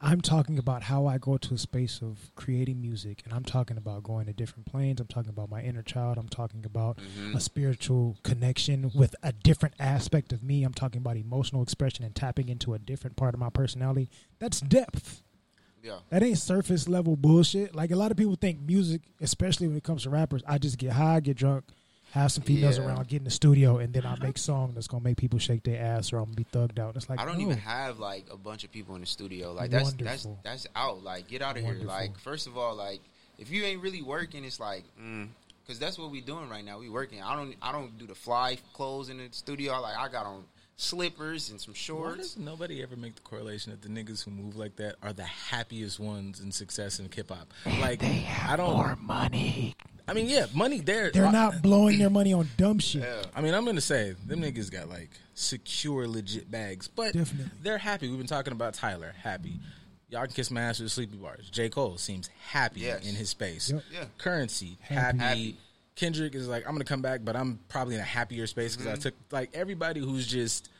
[0.00, 3.76] I'm talking about how I go to a space of creating music, and I'm talking
[3.76, 5.00] about going to different planes.
[5.00, 6.18] I'm talking about my inner child.
[6.18, 7.36] I'm talking about Mm-hmm.
[7.36, 10.62] a spiritual connection with a different aspect of me.
[10.62, 14.08] I'm talking about emotional expression and tapping into a different part of my personality.
[14.38, 15.22] That's depth.
[15.82, 15.98] Yeah.
[16.10, 17.74] That ain't surface level bullshit.
[17.74, 20.78] Like a lot of people think music, especially when it comes to rappers, I just
[20.78, 21.64] get high, get drunk,
[22.12, 22.86] have some females Yeah.
[22.86, 25.62] around, get in the studio, and then I make song that's gonna make people shake
[25.62, 26.96] their ass or I'm gonna be thugged out.
[26.96, 29.52] It's like I don't even have like a bunch of people in the studio.
[29.52, 30.40] Like that's that's Wonderful.
[30.44, 31.02] that's out.
[31.04, 31.88] Like get out of Wonderful.
[31.90, 32.00] here.
[32.00, 33.00] Like first of all, like
[33.38, 35.28] if you ain't really working, it's like mm,
[35.64, 36.78] because that's what we doing right now.
[36.78, 37.22] We working.
[37.22, 39.80] I don't I don't do the fly clothes in the studio.
[39.80, 40.44] Like I got on
[40.82, 42.16] slippers and some Why shorts.
[42.34, 45.24] does nobody ever make the correlation that the niggas who move like that are the
[45.24, 47.52] happiest ones in success in hip hop?
[47.80, 48.74] Like I don't.
[48.76, 49.74] more money.
[50.06, 51.10] I mean, yeah, money there.
[51.10, 53.02] They're not blowing their money on dumb shit.
[53.02, 53.22] Yeah.
[53.34, 57.50] I mean, I'm gonna say them niggas got like secure, legit bags, but Definitely.
[57.62, 58.08] they're happy.
[58.08, 59.60] We've been talking about Tyler, happy.
[60.10, 61.50] Y'all can kiss my ass with sleepy bars.
[61.50, 61.68] J.
[61.68, 63.06] Cole seems happy Yes.
[63.06, 63.70] in his space.
[63.70, 63.82] Yep.
[63.92, 64.04] Yeah.
[64.16, 64.94] Currency, Happy.
[64.94, 65.18] happy.
[65.18, 65.56] Happy.
[65.98, 68.86] Kendrick is like, I'm gonna come back, but I'm probably in a happier space because
[68.86, 69.02] I mm-hmm.
[69.02, 70.70] took like everybody who's just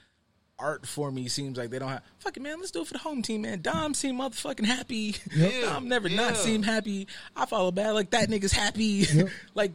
[0.61, 2.59] art for me seems like they don't have fucking man.
[2.61, 3.61] Let's do it for the home team, man.
[3.61, 5.17] Dom seem motherfucking happy.
[5.35, 5.53] Yep.
[5.65, 7.09] Dom never not seem happy.
[7.35, 9.07] I follow bad like that nigga's happy.
[9.55, 9.73] like,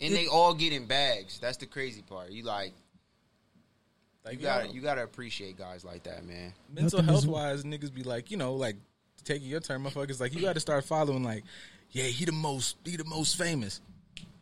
[0.00, 1.38] And they all get in bags.
[1.40, 2.30] That's the crazy part.
[2.30, 2.72] You like
[4.24, 6.54] like you gotta y'all- you gotta appreciate guys like that, man.
[6.72, 8.76] mental Nothing health wise, niggas be like, you know, like
[9.24, 10.20] taking your turn, motherfuckers.
[10.20, 11.22] Like you got to start following.
[11.22, 11.44] Like,
[11.90, 13.82] yeah, he the most, he the most famous.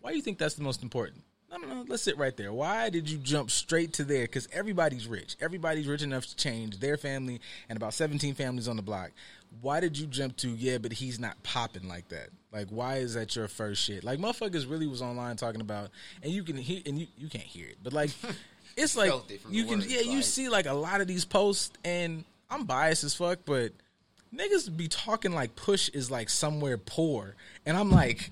[0.04, 1.24] Why do you think that's the most important?
[1.50, 1.84] No, no, no.
[1.88, 2.52] Let's sit right there.
[2.52, 4.24] Why did you jump straight to there?
[4.24, 5.34] Because everybody's rich.
[5.40, 7.40] Everybody's rich enough to change their family
[7.70, 9.12] and about seventeen families on the block.
[9.62, 12.28] Why did you jump to yeah, but he's not popping like that?
[12.52, 14.04] Like, why is that your first shit?
[14.04, 15.88] Like, motherfuckers really was online talking about,
[16.22, 18.10] and you can hear, and you you can't hear it, but like,
[18.76, 21.06] it's like Felt it from you can, words, yeah, you see like a lot of
[21.06, 23.72] these posts, and I'm biased as fuck, but
[24.36, 28.30] niggas be talking like Push is like somewhere poor, and I'm like,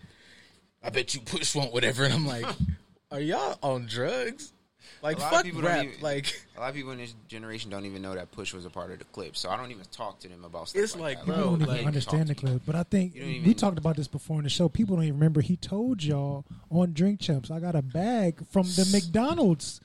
[0.84, 2.44] I bet you Push won't whatever, and I'm like,
[3.10, 4.52] are y'all on drugs?
[5.00, 5.84] Like A lot of fuck people don't rap.
[5.84, 8.64] even- like A lot of people in this generation don't even know that Push was
[8.66, 10.82] a part of the Clipse, so I don't even talk to them about stuff.
[10.82, 11.26] It's like, that.
[11.26, 12.52] bro, People don't even like- understand the Talk to you.
[12.58, 14.68] Clipse, but I think You we even- talked about this before in the show.
[14.68, 15.40] People don't even remember.
[15.40, 19.80] He told y'all on Drink Champs, I got a bag from the McDonald's.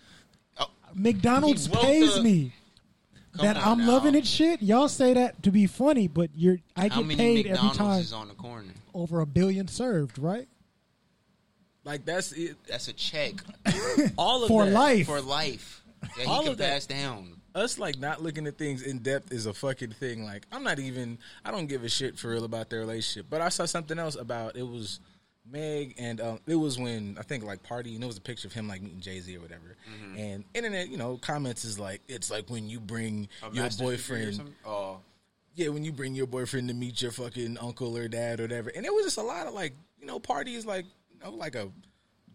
[0.60, 0.68] Oh.
[0.94, 2.54] McDonald's pays the- me.
[3.36, 3.88] Come that I'm now.
[3.88, 4.26] loving it.
[4.26, 7.70] Shit, y'all say that to be funny, but you're I How get many paid every
[7.72, 8.72] time is on the corner?
[8.96, 10.48] over a billion served, right?
[11.88, 12.58] Like that's it.
[12.68, 13.36] That's a check
[14.18, 14.72] All of For that.
[14.74, 15.06] life.
[15.08, 17.34] for life that he All can of that- pass down.
[17.56, 20.24] us like not looking at things in depth is a fucking thing.
[20.24, 23.28] Like I'm not even I don't give a shit for real about their relationship.
[23.30, 25.00] But I saw something else about it was
[25.50, 28.50] Meg and um, it was when I think like Pardi and it was a picture
[28.50, 29.78] of him like meeting Jay Z or whatever.
[29.90, 30.18] Mm-hmm.
[30.20, 33.78] And internet, you know, comments is like it's like when you bring A your master's
[33.78, 34.54] degree or boyfriend?
[34.66, 35.00] Oh,
[35.56, 38.70] yeah, when you bring your boyfriend to meet your fucking uncle or dad or whatever.
[38.76, 40.92] And it was just a lot of like, you know, parties like, you
[41.24, 41.70] know, like a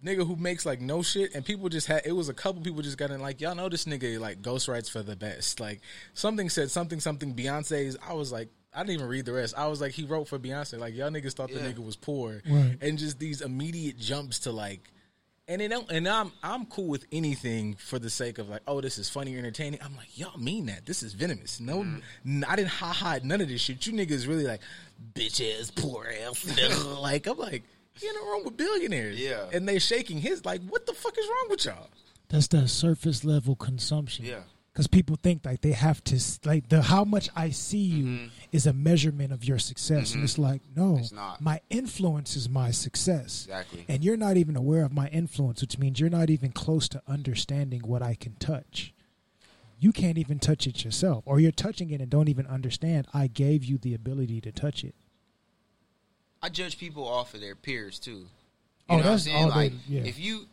[0.05, 1.35] nigga who makes like no shit.
[1.35, 3.69] And people just had, it was a couple people just got in like, y'all know
[3.69, 5.61] this nigga like ghost writes for the best.
[5.61, 5.81] Like
[6.15, 7.97] something said something, something Beyonce's.
[8.07, 9.55] I was like, I didn't even read the rest.
[9.57, 10.79] I was like, he wrote for Beyonce.
[10.79, 12.41] Like y'all niggas thought the nigga was poor.
[12.49, 12.77] Right.
[12.81, 14.81] And just these immediate jumps to like,
[15.49, 18.81] and it don't, and I'm I'm cool with anything for the sake of like, oh,
[18.81, 19.81] this is funny or entertaining.
[19.85, 20.87] I'm like, y'all mean that?
[20.87, 21.61] This is venomous.
[21.61, 21.99] No, Mm-hmm.
[22.39, 23.85] n- I didn't ha ha none of this shit.
[23.87, 24.61] You niggas really like,
[25.15, 26.47] bitch ass, poor ass.
[27.01, 27.65] like I'm like,
[28.01, 29.47] you in a room with billionaires, Yeah.
[29.53, 31.89] and they shaking his like, what the fuck is wrong with y'all?
[32.29, 34.25] That's that surface level consumption.
[34.25, 34.41] Yeah.
[34.73, 38.65] Because people think like they have to like the how much I see you is
[38.67, 41.01] a measurement of your success, and it's like no, Mm-hmm.
[41.01, 41.41] It's not.
[41.43, 43.45] my influence is my success.
[43.45, 43.85] Exactly.
[43.87, 47.03] And you're not even aware of my influence, which means you're not even close to
[47.07, 48.95] understanding what I can touch.
[49.79, 53.09] You can't even touch it yourself, or you're touching it and don't even understand.
[53.13, 54.95] I gave you the ability to touch it.
[56.43, 58.11] I judge people off of their peers too.
[58.11, 58.27] You
[58.89, 59.37] Oh, know what I'm that's saying?
[59.45, 60.03] all Like, they- yeah.
[60.03, 60.47] if you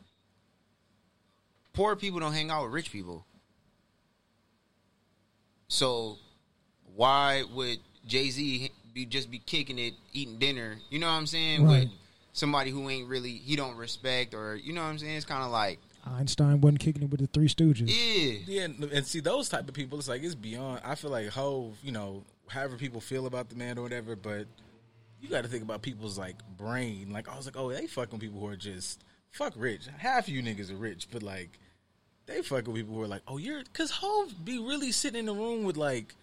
[1.73, 3.25] poor people don't hang out with rich people,
[5.67, 6.17] so
[6.95, 10.77] why would Jay Z be just be kicking it, eating dinner?
[10.89, 11.63] You know what I'm saying?
[11.65, 11.81] Right.
[11.81, 11.89] With
[12.33, 15.15] somebody who ain't really he don't respect, or you know what I'm saying?
[15.17, 17.87] It's kind of like Einstein wasn't kicking it with the Three Stooges.
[17.89, 20.81] yeah, Yeah, and, and see those type of people, it's like it's beyond.
[20.83, 24.45] I feel like Hove, you know, however people feel about the man or whatever, but
[25.21, 27.11] you got to think about people's like brain.
[27.11, 29.87] Like I was like, oh, they fucking people who are just fuck rich.
[29.97, 31.59] Half of you niggas are rich, but like
[32.25, 35.33] they fucking people who are like, oh, you're because Hove be really sitting in the
[35.33, 36.15] room with like,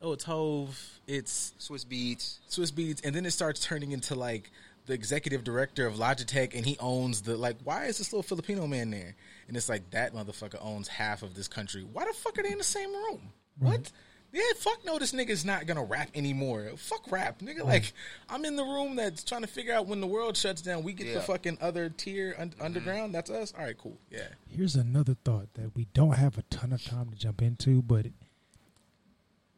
[0.00, 2.38] oh, it's Hove, it's Swizz Beatz.
[2.50, 4.50] Swizz Beatz, and then it starts turning into like
[4.86, 7.56] the executive director of Logitech, and he owns the like.
[7.64, 9.14] Why is this little Filipino man there?
[9.48, 11.86] And it's like that motherfucker owns half of this country.
[11.92, 13.32] Why the fuck are they in the same room?
[13.58, 13.92] What?
[14.32, 16.70] Yeah, fuck no, this nigga's not gonna rap anymore.
[16.76, 17.64] Fuck rap, nigga.
[17.64, 17.92] Like,
[18.30, 20.94] I'm in the room that's trying to figure out when the world shuts down, we
[20.94, 23.14] get the fucking other tier un- underground.
[23.14, 23.52] That's us.
[23.56, 23.98] All right, cool.
[24.10, 24.28] Yeah.
[24.48, 28.06] Here's another thought that we don't have a ton of time to jump into, but
[28.06, 28.12] it,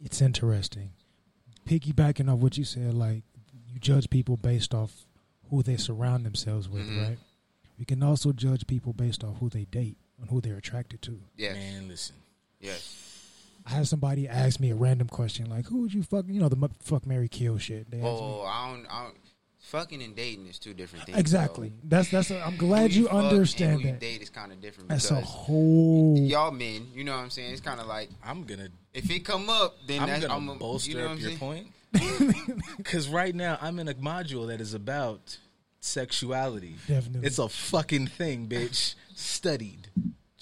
[0.05, 0.91] it's interesting.
[1.67, 3.23] Piggybacking off what you said, like
[3.73, 4.93] you judge people based off
[5.51, 7.09] who they surround themselves with, Mhm.
[7.09, 7.19] right?
[7.79, 11.21] We can also judge people based off who they date and who they're attracted to.
[11.37, 12.17] Yeah, Man, listen.
[12.61, 13.14] yes.
[13.67, 16.49] I had somebody ask me a random question, like, "Who would you fuck?" You know,
[16.49, 17.91] the fuck, Mary, kill shit.
[17.91, 18.11] They asked me.
[18.11, 19.17] Oh, I don't, I don't.
[19.59, 21.17] Fucking and dating is two different things.
[21.19, 21.71] Exactly.
[21.71, 21.97] though.
[21.97, 22.31] That's that's.
[22.31, 24.01] A, I'm glad Who you fuck and understand who you that.
[24.01, 24.91] date is kind of different.
[24.91, 26.19] That's a because whole.
[26.19, 27.53] y'all men, you know what I'm saying?
[27.53, 30.49] It's kind of like I'm gonna if it come up, then I'm that's gonna I'm
[30.51, 31.39] a, bolster you know up your saying?
[31.39, 31.67] point.
[32.77, 35.39] Because right now I'm in a module that is about
[35.81, 36.77] sexuality.
[36.87, 37.27] Definitely.
[37.27, 38.95] It's a fucking thing, bitch.
[39.15, 39.89] Studied.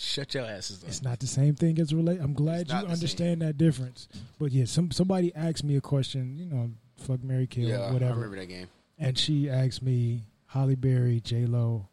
[0.03, 0.89] Shut your asses up.
[0.89, 2.19] It's not the same thing as relate.
[2.21, 4.09] I'm glad you understand that difference.
[4.39, 6.37] But yeah, some somebody asked me a question.
[6.37, 8.15] You know, fuck Mary Kill, Yeah, I whatever.
[8.15, 8.69] remember that game.
[8.99, 11.89] and she asked me Halle Berry, J Lo,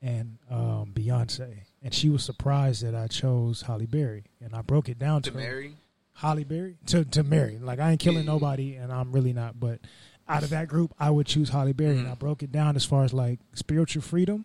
[0.00, 4.88] and um, Beyonce, and she was surprised that I chose Halle Berry, and I broke
[4.88, 5.42] it down to, To her.
[5.42, 5.74] marry,
[6.14, 7.58] Halle Berry to to marry.
[7.58, 8.32] Like I ain't killing Yeah.
[8.32, 9.58] nobody, and I'm really not.
[9.58, 9.80] But
[10.28, 12.84] out of that group, I would choose Halle Berry, and I broke it down as
[12.84, 14.44] far as like spiritual freedom,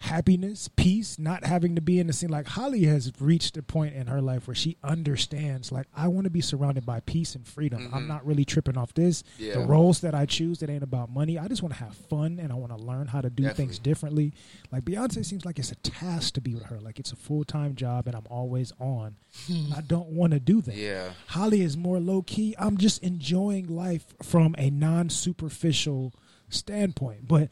[0.00, 2.30] happiness, peace, not having to be in the scene.
[2.30, 5.70] Like Halle has reached a point in her life where she understands.
[5.70, 7.90] Like I want to be surrounded by peace and freedom.
[7.92, 8.08] I'm mm-hmm.
[8.08, 9.22] not really tripping off this.
[9.38, 11.38] The roles that I choose, it ain't about money.
[11.38, 13.64] I just want to have fun and I want to learn how to do Definitely.
[13.64, 14.32] things differently.
[14.72, 16.80] Like Beyonce seems like it's a task to be with her.
[16.80, 19.16] Like it's a full time job, and I'm always on.
[19.46, 19.72] Hmm.
[19.76, 20.74] I don't want to do that.
[20.74, 22.54] yeah, Halle is more low key.
[22.58, 26.14] I'm just enjoying life from a non superficial
[26.48, 27.28] standpoint.
[27.28, 27.48] But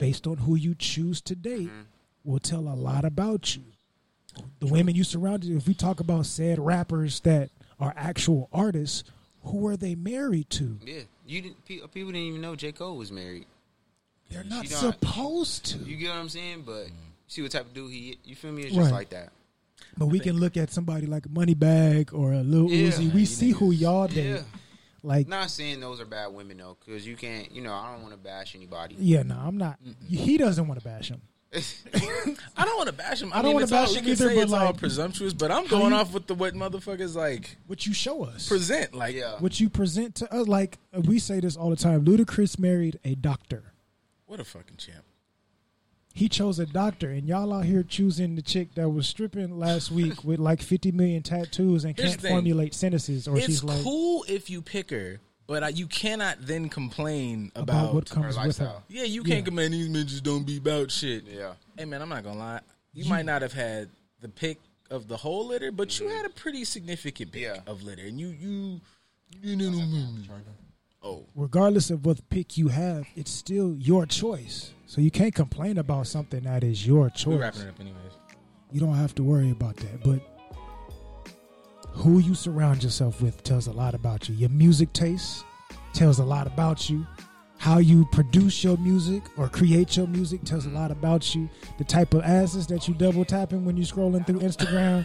[0.00, 1.82] based on who you choose to date, Mm-hmm.
[2.24, 3.62] will tell a lot about you.
[4.60, 5.56] The women you surround you.
[5.56, 9.04] if we talk about said rappers that are actual artists,
[9.44, 10.78] who are they married to?
[10.84, 11.02] yeah.
[11.26, 11.64] You didn't.
[11.64, 13.46] People didn't even know J Cole was married.
[14.30, 15.78] They're not She supposed to.
[15.78, 16.64] You get what I'm saying?
[16.66, 16.86] But
[17.28, 18.18] see what type of dude he.
[18.24, 18.62] You feel me?
[18.62, 18.98] It's just Right.
[18.98, 19.30] like that.
[19.96, 22.88] But we can look at somebody like Moneybagg or a Lil Yeah.
[22.90, 23.12] Uzi.
[23.14, 24.26] We You see who y'all date.
[24.26, 24.42] Yeah.
[25.02, 27.50] Like, Not saying those are bad women though, because you can't.
[27.52, 28.96] You know, I don't want to bash anybody.
[28.98, 29.78] yeah, no, I'm not.
[30.08, 31.22] He doesn't want to bash him.
[32.56, 33.32] I don't want to bash him.
[33.32, 35.50] I, I don't wanna bash you him can either, say but, it's all presumptuous, but
[35.50, 38.46] I'm going you- off with the what motherfuckers like What you show us.
[38.46, 38.94] present.
[38.94, 39.36] Like, yeah.
[39.40, 40.46] what you present to us.
[40.46, 42.04] Like, we say this all the time.
[42.04, 43.72] Ludacris married a doctor.
[44.26, 45.02] what a fucking champ.
[46.12, 49.90] He chose a doctor, and y'all out here choosing the chick that was stripping last
[49.92, 53.82] week with like 50 million tattoos and Here's can't formulate sentences, or It's she's like
[53.82, 57.94] cool if you pick her, but uh, you cannot then complain about, about.
[57.94, 58.64] what comes her with her.
[58.64, 58.82] lifestyle.
[58.88, 59.44] yeah, you can't Yeah.
[59.44, 61.24] command these men just don't be about shit.
[61.24, 61.52] yeah.
[61.78, 62.60] Hey man, I'm not gonna lie.
[62.92, 63.88] You might not have had
[64.20, 64.58] the pick
[64.90, 67.60] of the whole litter, but you had a pretty significant pick Yeah.
[67.68, 68.80] of litter, and you you
[69.40, 69.80] you know.
[71.02, 74.72] Oh, Regardless of what pick you have, it's still your choice.
[74.90, 77.26] So you can't complain about something that is your choice.
[77.26, 78.12] we're wrapping it up anyways.
[78.72, 80.02] You don't have to worry about that.
[80.02, 80.20] But
[81.90, 84.34] who you surround yourself with tells a lot about you.
[84.34, 85.44] Your music taste
[85.92, 87.06] tells a lot about you.
[87.60, 91.46] How you produce your music or create your music tells a lot about you.
[91.76, 95.04] The type of asses that you double tapping when you're scrolling through Instagram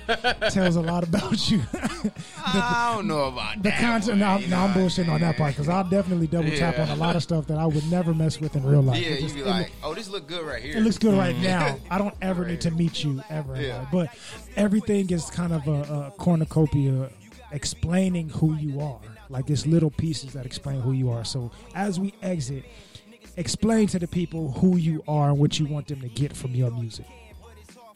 [0.54, 1.62] tells a lot about you.
[2.46, 3.82] I don't know about the that.
[3.82, 4.22] content.
[4.22, 6.84] One, I'm- no, I'm bullshitting on that part because I'll definitely double tap Yeah.
[6.84, 9.02] on a lot of stuff that I would never mess with in real life.
[9.02, 10.78] Yeah, It you just- be like, look- oh, this look good right here.
[10.78, 11.44] it looks good right mm.
[11.44, 11.78] now.
[11.92, 13.62] I don't ever need to meet you ever.
[13.62, 13.86] Yeah.
[13.92, 14.16] But
[14.56, 17.10] everything is kind of a, a cornucopia
[17.52, 19.02] explaining who you are.
[19.30, 21.24] Like it's little pieces that explain who you are.
[21.26, 22.64] So as we exit,
[23.38, 26.52] explain to the people who you are and what you want them to get from
[26.52, 27.06] your music.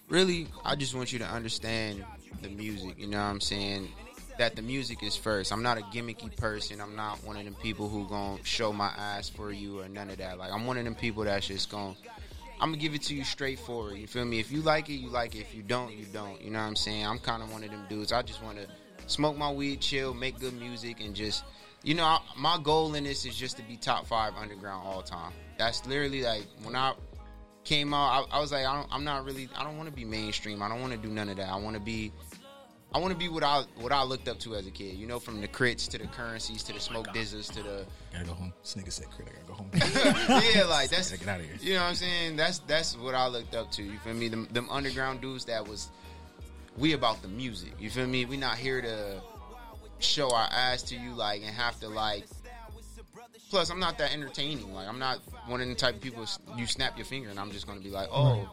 [0.10, 2.04] really, I just want you to understand
[2.42, 2.98] the music.
[2.98, 3.90] You know what I'm saying?
[4.38, 5.52] That the music is first.
[5.52, 6.80] I'm not a gimmicky person.
[6.80, 10.10] I'm not one of them people who gonna show my ass for you or none
[10.10, 10.38] of that.
[10.38, 11.96] Like I'm one of them people that's just gonna.
[12.62, 13.98] I'm gonna give it to you straightforward.
[13.98, 14.40] You feel me?
[14.40, 15.40] If you like it, you like it.
[15.40, 16.42] If you don't, you don't.
[16.42, 17.06] You know what I'm saying?
[17.06, 18.12] I'm kind of one of them dudes.
[18.12, 18.68] I just want to
[19.10, 21.44] smoke my weed, chill, make good music, and just,
[21.84, 25.02] you know, I, my goal in this is just to be top five underground all
[25.02, 25.34] time.
[25.58, 26.94] That's literally like when I
[27.64, 29.96] came out, I, I was like, I don't, I'm not really, I don't want to
[29.96, 30.62] be mainstream.
[30.62, 31.50] I don't want to do none of that.
[31.50, 32.12] I want to be,
[32.92, 34.96] I want to be what I what I looked up to as a kid.
[34.96, 37.86] You know, from the crits to the Curren$ys to the oh Smoke DZAs to the
[38.12, 38.52] Gotta go home.
[38.64, 39.70] This nigga said, "Crit, I gotta go home."
[40.56, 41.54] yeah, like that's Gotta get outta here.
[41.62, 42.36] You know what I'm saying?
[42.36, 43.84] That's that's what I looked up to.
[43.84, 44.28] You feel me?
[44.28, 45.90] Them, them underground dudes that was
[46.78, 47.74] we about the music.
[47.80, 48.26] You feel me?
[48.26, 49.22] We not here to
[50.00, 52.26] show our ass to you like and have to like.
[53.50, 54.74] Plus, I'm not that entertaining.
[54.74, 57.52] Like, I'm not one of the type of people you snap your finger and I'm
[57.52, 58.48] just gonna be like, oh,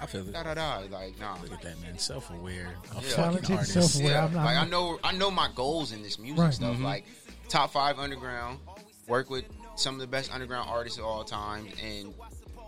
[0.00, 0.32] I feel it.
[0.32, 0.78] da da da.
[0.90, 1.36] Like, nah.
[1.42, 3.00] Look at that man, self-aware, a Yeah.
[3.00, 3.72] fucking Talented, artist.
[3.72, 4.12] self-aware.
[4.12, 6.54] Yeah, I'm not- like I know, I know my goals in this music Right.
[6.54, 6.74] stuff.
[6.74, 6.84] Mm-hmm.
[6.84, 7.04] Like
[7.48, 8.60] top five underground,
[9.08, 9.44] work with
[9.74, 12.14] some of the best underground artists of all time, and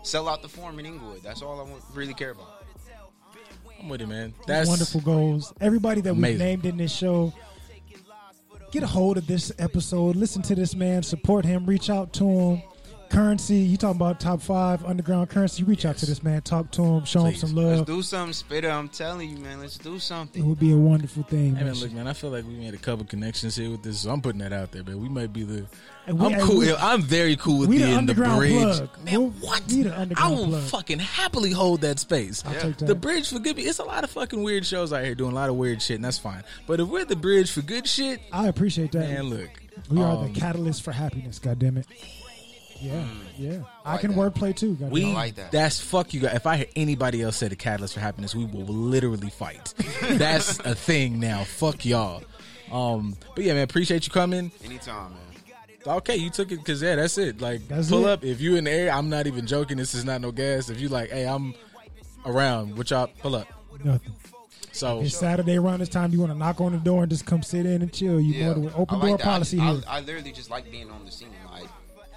[0.03, 1.23] sell out the forum in Inglewood.
[1.23, 2.60] That's all I want, really care about.
[3.81, 4.33] I'm with it, man.
[4.45, 5.53] That's wonderful goals.
[5.59, 7.33] Everybody that we named in this show,
[8.71, 10.15] get a hold of this episode.
[10.15, 11.01] Listen to this man.
[11.01, 11.65] Support him.
[11.65, 12.61] Reach out to him.
[13.11, 15.65] Curren$y, you talking about top five underground Curren$y?
[15.67, 16.41] Reach out to this man.
[16.43, 17.03] Talk to him.
[17.03, 17.43] Show Please.
[17.43, 17.77] him some love.
[17.79, 18.69] Let's do something, Spitter.
[18.69, 19.59] I'm telling you, man.
[19.59, 20.41] Let's do something.
[20.41, 21.55] It would be a wonderful thing.
[21.55, 21.81] Hey man, man.
[21.81, 22.07] look, man.
[22.07, 23.99] I feel like we made a couple connections here with this.
[23.99, 25.01] So I'm putting that out there, man.
[25.01, 25.65] We might be the.
[26.07, 26.59] We- I'm cool.
[26.59, 28.53] we- I'm very cool with we the being the, bridge.
[28.77, 28.89] plug.
[29.03, 29.61] Man, We'll- what?
[29.67, 30.63] we the I will plug.
[30.63, 32.41] fucking happily hold that space.
[32.45, 32.85] I'll take that.
[32.85, 33.59] The bridge for good.
[33.59, 35.95] It's a lot of fucking weird shows out here doing a lot of weird shit,
[35.97, 36.43] and that's fine.
[36.65, 39.09] But if we're the bridge for good shit, I appreciate that.
[39.09, 39.49] man, look,
[39.89, 41.39] we are um, the catalyst for happiness.
[41.39, 41.85] God damn it.
[42.81, 43.05] Yeah,
[43.37, 43.59] yeah.
[43.85, 44.17] I, like can that.
[44.17, 44.73] wordplay too.
[44.75, 45.51] God We damn like that.
[45.51, 46.35] That's fuck you guys.
[46.35, 49.73] If I hear anybody else say the catalyst for happiness, we will literally fight.
[50.11, 51.43] that's a thing now.
[51.43, 52.23] Fuck y'all.
[52.71, 54.51] Um, but yeah, man, appreciate you coming.
[54.63, 55.19] Anytime, man.
[55.97, 57.41] Okay, you took it because yeah, that's it.
[57.41, 58.11] Like That's pull it.
[58.11, 58.91] up if you in the area.
[58.91, 59.77] I'm not even joking.
[59.77, 60.69] This is not no gas.
[60.69, 61.53] If you like, hey, I'm
[62.25, 62.77] around.
[62.77, 63.47] What y'all pull up?
[63.83, 64.13] Nothing.
[64.73, 66.11] So It's Saturday around this time.
[66.13, 68.21] You want to knock on the door and just come sit in and chill.
[68.21, 69.23] You Yeah, more than open I like door that.
[69.23, 69.81] policy I, here.
[69.87, 71.29] I, I literally just like being on the scene.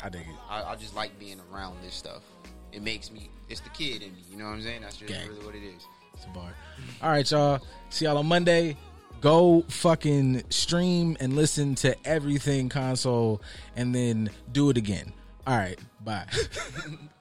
[0.05, 0.37] I dig it.
[0.51, 2.23] I, I just like being around this stuff.
[2.73, 3.31] It makes me.
[3.49, 4.23] It's the kid in me.
[4.31, 4.83] You know what I'm saying?
[4.83, 5.29] That's just Gang.
[5.29, 5.87] really what it is.
[6.13, 6.53] It's a bar.
[7.03, 7.61] All right, y'all.
[7.89, 8.77] See y'all on Monday.
[9.23, 13.41] Go fucking stream and listen to everything console,
[13.77, 15.15] and then do it again.
[15.47, 16.27] All right, bye.